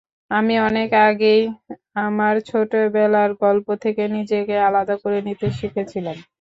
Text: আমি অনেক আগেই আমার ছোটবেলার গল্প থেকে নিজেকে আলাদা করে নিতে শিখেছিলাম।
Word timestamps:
আমি 0.31 0.53
অনেক 0.61 0.89
আগেই 1.07 1.41
আমার 2.01 2.35
ছোটবেলার 2.49 3.31
গল্প 3.43 3.67
থেকে 3.83 4.03
নিজেকে 4.15 4.55
আলাদা 4.67 4.95
করে 5.03 5.19
নিতে 5.27 5.47
শিখেছিলাম। 5.59 6.17